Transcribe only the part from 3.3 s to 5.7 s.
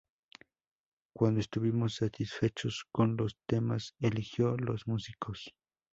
temas eligió los músicos.